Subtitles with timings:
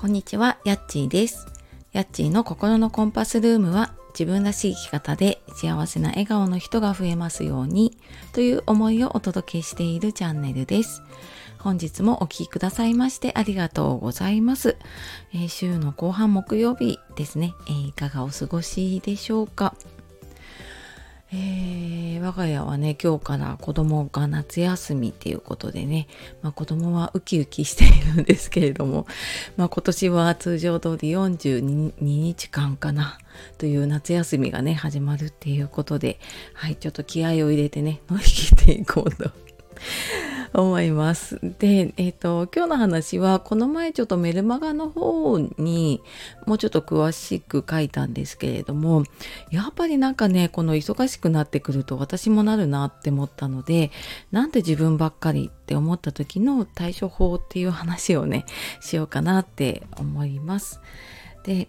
[0.00, 1.48] こんにちは、やっちーです。
[1.90, 7.98] やっちーの心のコンパスルームは自分らしい生き方で幸せな笑顔の人が増えますように
[8.32, 11.02] という思いをお届けしているチャンネルです。
[11.58, 14.76] 本日もお聴きくださいましてありがとうございます。
[15.34, 19.74] えー、週の後半木曜日ですね、えー、いかがお過ごしでしょうか。
[21.30, 26.08] えー、我が家はね今日から子供が夏休みっていうことでね、
[26.40, 29.06] まあ、子供はウキウキしているんですけれども、
[29.56, 33.18] まあ、今年は通常通り42日間かな
[33.58, 36.18] という夏休みがね始まるっていうことで
[36.54, 39.30] はいちょっと気合を入れてね乗り切っていこうと。
[40.52, 41.38] 思います。
[41.58, 46.00] で、えっ、ー、と、今日の話は、この前ちょっとメルマガの方に
[46.46, 49.04] もうちょっと詳しく書いたんですけれども、
[49.50, 53.90] やっぱりなんかね、この忙しくなってくると私もなるなって思ったので、
[54.32, 58.46] なんで自分ばっかりって思った時の対処法っていう話をね、
[58.80, 60.80] しようかなって思います。
[61.44, 61.68] で、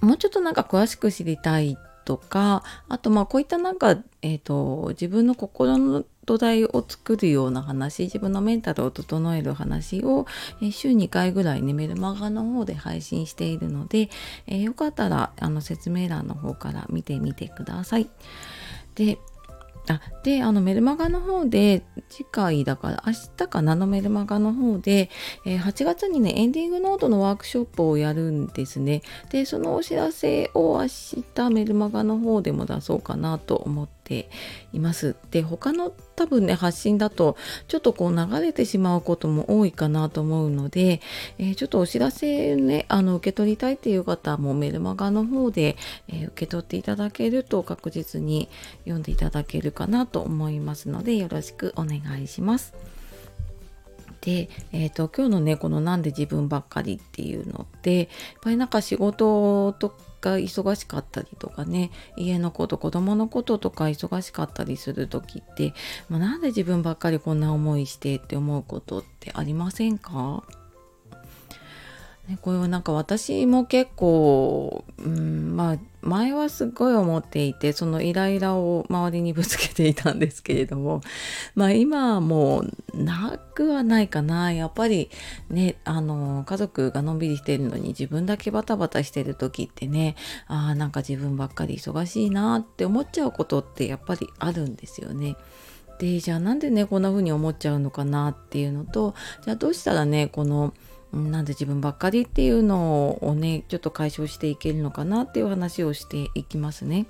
[0.00, 1.76] もうちょっとなんか詳しく知りたい
[2.08, 10.26] とかあとまあこういったなんか、えーと、自分の心の土台を作るような話自分のメンタルを整える話を、
[10.60, 14.10] え、週2回ぐらいねメルマガの方で配信しているので、
[14.46, 18.10] え、よかったらあの説明欄の方から見てみてください。
[18.94, 19.16] で
[19.90, 25.08] あであのメルマガの方で次回だから明日かなのメルマガの方で、
[25.46, 30.88] えー、8月にねエンディングノートのワークショップをやるんですねでそのお知らせを明
[31.34, 34.30] 日メルマガの方でも出そうかなと思ってて
[34.72, 37.36] いますで他の多分ね発信だと
[37.68, 41.00] ちょっとこう流れてしまうことも多いかなと思うので、
[41.38, 45.76] えー、ちょっとお知らせねあの受け取りたいっていう方もメルマガの方で、
[46.08, 48.48] えー、受け取っていただけると確実に
[48.84, 52.97] 読んでいただけるかなと思いますのでよろしくお願いします。
[54.20, 58.08] で、えーと、今日のねこの「なんで自分ばっかり」っていうのってやっ
[58.42, 65.74] ぱりなんか仕事とが忙しかったりとかね家のこと子供のこととか忙しかったりする時って、
[66.08, 70.42] まあ、なんで自分ばっかりこんな思いしてって思うことってありませんか？
[72.28, 81.00] ね、これはなんか私も結構、うん、まあ前はすごい思っていてそのイライラを周りにぶつけていたんですけれども
[81.56, 85.10] まあ今はもうなくはないかなやっぱり
[85.48, 90.14] ねあの家族がのんびりしてるのに自分だけバタバタしてる時ってね
[90.48, 95.36] あなんか自分ばっかり忙しいなって思っちゃうことってやっぱりあるんですよね。
[95.98, 99.14] でじゃあなんでねこんな風に思っちゃうのかなっていうのと
[99.44, 100.74] じゃあどうしたらねこの
[101.12, 107.06] なんで自分ばっかりっていうのをねちょっと解消していけるのかなっていう話をしていきますね。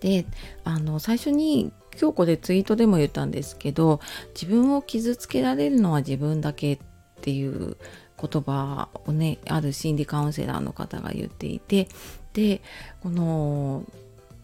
[0.00, 0.24] で
[0.64, 4.00] あの最初に今日これツイートでも言ったんですけど
[4.32, 6.78] 自分を傷つけられるのは自分だけっ
[7.20, 7.76] ていう
[8.20, 11.88] 言葉をねある心理カウンセラーの方が言っていて
[12.32, 12.60] で
[13.02, 13.84] この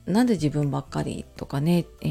[0.07, 2.07] なんで自分ばっかりとかね、え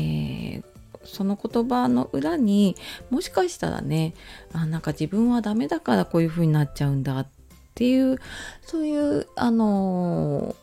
[0.62, 0.64] ー、
[1.06, 2.76] その言葉の裏に
[3.10, 4.14] もしかしたらね
[4.54, 7.28] あなんか自分はダメだからこういう風になっちゃうんだっ
[7.76, 8.18] ていう
[8.62, 10.56] そういうあの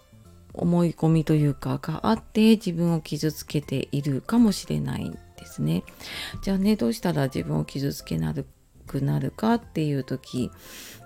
[0.54, 5.84] 思い込みというかがあって自分を傷つけているかもしれないですね。
[6.42, 8.32] じゃあねどうしたら自分を傷つけな
[8.90, 10.50] くなるかっていう時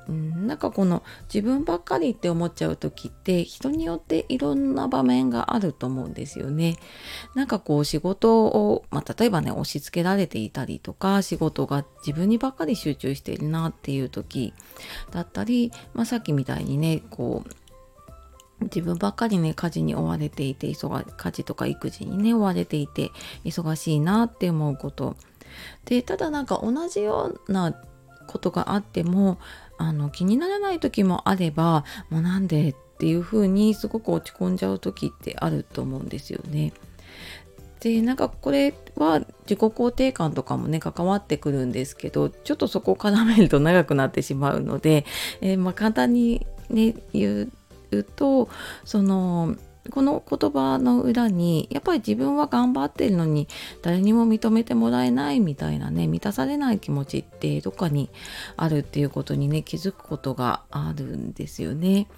[0.09, 1.03] うん、なんかこの
[1.33, 6.77] 自分ばっかりって思っちゃう時って人によっていろんな場面があると思うんですよね。
[7.34, 14.53] なんかこう仕事を、まあ、例えばね押し付けられていたりとか仕事が自分にばっかり集中しているなっていう時
[15.11, 23.11] だったり、まあ、さっきみたいにねこう自分ばっかりね家事に追われていて忙家事とか育児にね追われていて
[23.45, 25.16] 忙しいなって思うこと
[25.84, 27.75] でただなんか同じような
[28.27, 29.38] ことがあっても
[29.78, 36.72] あの気にならない時もあればもうなんでっていう風にすごく落ち込んじゃう時ってあると思うんですよね。
[37.81, 45.04] でなんかこれは自己肯定感とかもね関わってくるんですけどちょっとそこを絡めると長くなってしまうので、
[45.42, 47.53] えー、ま簡単にね言
[47.91, 48.48] うと
[48.84, 49.54] その
[49.91, 53.48] この言葉の裏にやっぱり自分は頑張ってるのに
[53.83, 58.10] 誰にも認めてもらえないみたいなね満たされない気持ちってどっかに
[58.57, 62.09] あるっていうことにね気づくことがあるんですよね。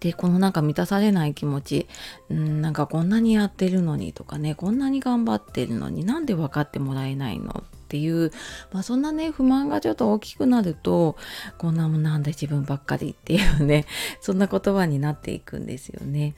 [0.00, 1.86] でこのなんか満たされない気持ち
[2.30, 8.32] んなんかこんなにやってるのにとかねこんなに頑張ってるのになんで分かってもらえないのっていう、
[8.72, 11.16] まあ、そんなね不満がちょっと大きくなると
[11.58, 13.86] こんなもんなんで自分ばっかりっていうね
[14.20, 16.34] そんな言葉になっていくんですよね。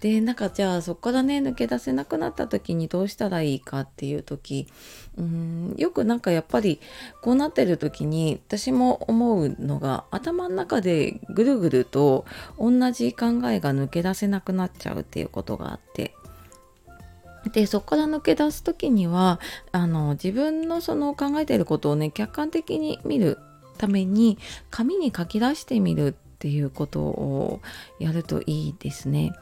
[0.00, 4.68] でなんかじゃあそこからね抜け出せなくなった時にどうしたらいいかっていう時
[5.16, 6.78] うんよくなんかやっぱり
[7.22, 12.24] こうなってる時に私も思うのが頭の中でぐるぐると
[12.58, 16.14] 同じ考えが抜け出せなくなっちゃうっていうことがあって
[17.52, 19.40] でそこから抜け出す時には
[19.72, 23.38] あの自分のその考えていることをね客観的に見る
[23.78, 24.38] ために
[24.70, 27.60] 紙に書き出してみるっていうことを
[27.98, 29.32] やるといいですね。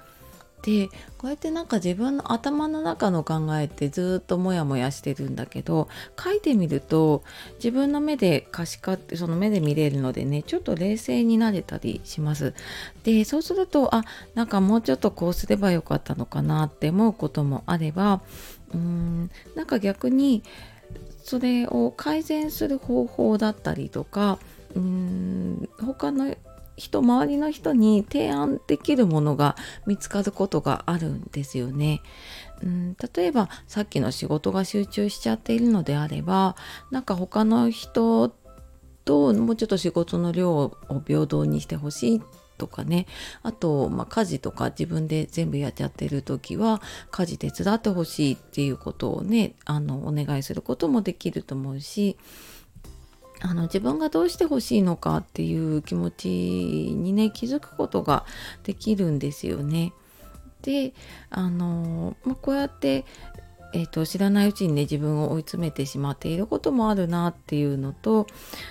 [0.63, 0.89] で
[1.19, 5.89] こうやってなんか自分の頭の中の考えってずっとモヤモヤしてるんだけど
[6.23, 7.25] 書いてみると
[7.57, 12.55] 自分の目で可視化ってその目で見れるのでねちょっと冷静になれたりします。
[13.03, 14.05] でそうするとあ
[14.35, 18.21] なんかもうちょっとこうすればよかったのかなって思うこともあれば
[18.73, 20.45] うーんなんか逆に
[21.25, 24.39] それを改善する方法だったりとか
[24.75, 26.37] うーん他の
[26.77, 32.03] 人周りの人に提案できるものが見つかることがあるんですよね。
[32.63, 36.57] うん、例えばさっきの仕事が集中しちゃっているのであれば
[36.91, 38.33] なんか他の人
[39.05, 40.77] ともうちょっと仕事の量を
[41.07, 42.23] 平等にしてほしい
[42.59, 43.07] とかね
[43.43, 46.81] あと、まあ、家事とか自分で全部やっちゃってる時は
[47.11, 52.17] 家事手伝ってほしいっていうことをねあのお願いすることもできると思うし
[53.45, 58.25] あの自分がどうしてほしいのかっていう気持ちにね気づくことが
[58.63, 59.93] できるんですよね。
[60.63, 60.95] で
[61.31, 63.05] あの、まあ、こうやって、
[63.73, 68.27] えーと、知らないうちにね自分を追い詰めてしまっていることもあるなっていうのと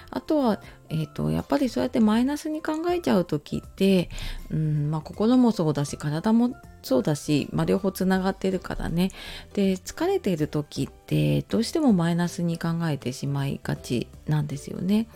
[0.09, 4.09] あとは、えーと、やっぱりそうやってマイナスに考えちゃう時って、
[4.49, 9.11] うんまあ、心もそうだし体もそうだし、まあ、両方つながってるからね
[9.53, 15.07] で疲れている時ってどうしてもマイナスに考えてしまいがちなんですよね。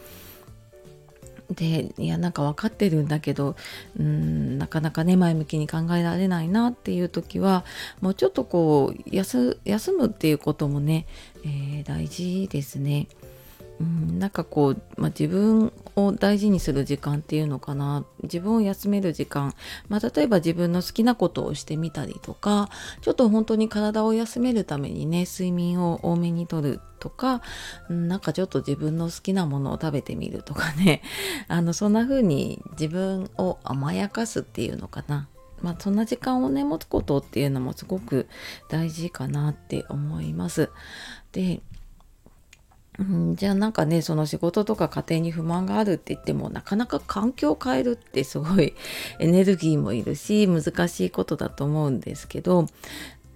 [1.51, 3.55] でいやなんか分かってるんだけど
[3.99, 7.65] うんなかなかね前向きに考えられないなっていう時は
[8.01, 9.57] もうちょっとこう休
[9.97, 11.05] むっていうこともね、
[11.43, 13.07] えー、大事ですね。
[13.79, 18.05] うん、なんかこう、まあ、自分を大事にする時間っていうのかな。
[18.23, 19.53] 自分を休める時間、
[19.87, 22.69] まあ、例えば自分の好きなことをしてみたりとか
[23.01, 27.41] ちょっと本当に体を休めるためにね睡眠を多めにとるとか、
[27.89, 31.01] うん、なんかちょっと自分の好きなものを食べてみるとかね。
[31.47, 35.27] あのそんな風に自分を甘やかすっていうのかな。
[35.61, 38.27] まあ、そんな時間をね持つことっていうのもすごく
[38.69, 40.69] 大事かなって思います。
[41.31, 41.61] で
[42.99, 48.73] うん、じゃあなんかねその仕事とか家庭に不満があるって言ってもなかなか環境を変えるってすごい
[49.19, 52.67] エネルギーもいるし難しいことだと思うんですけど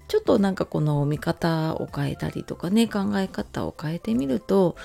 [0.09, 4.75] ちょっとなんかこの見方を変えたりとかね考え方を変えてみると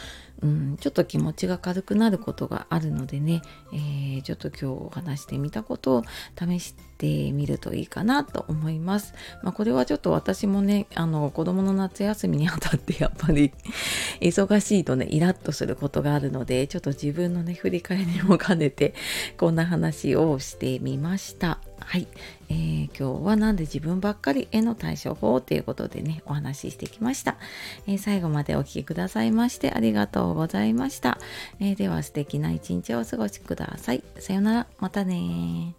[0.43, 3.41] うん、ちょっと気持ちが軽くなることがあるのでね、
[3.73, 6.05] えー、ちょっと今日お話してみたことを
[6.39, 9.15] 試してみるといいかなと思います。
[9.43, 13.53] まあ、これはちょっと私もね、あの子供の夏休みにあたってやっぱり
[14.21, 18.95] 忙しいとね、イラッとすることがあるので、ちょっと自分のね、振り返りも兼ねて、
[19.39, 21.59] こんな話をしてみました。
[21.85, 22.09] はい、
[22.49, 27.37] えー、今日はなんで自分ばっかりへの対処法ということでね、お話ししてきました。
[27.87, 31.19] えー、最後までお聴きくださいましてありがとうございました。
[31.61, 34.03] えー、では素敵な一日をお過ごしください。
[34.19, 35.75] さようなら、またね